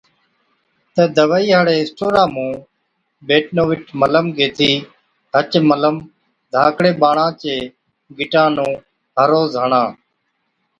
تہ 0.93 1.03
دَوائِي 1.15 1.47
هاڙي 1.55 1.75
اِسٽورا 1.81 2.23
مُون 2.33 2.51
’بيٽنوويٽ‘ 3.27 3.83
ملم 3.99 4.25
گيهٿِي 4.37 4.71
هچ 5.33 5.51
ملم 5.69 5.95
ڌاڪڙي 6.53 6.91
ٻاڙا 7.01 7.27
چي 7.41 7.55
گِٽان 8.17 8.49
نُون 8.55 8.71
هر 9.17 9.27
روز 9.33 9.51
هڻا۔ 9.61 9.83